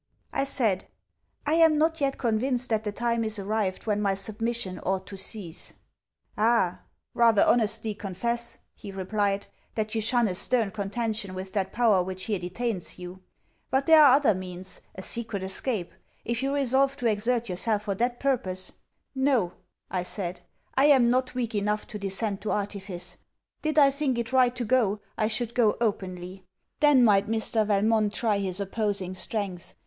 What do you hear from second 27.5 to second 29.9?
Valmont try his opposing strength.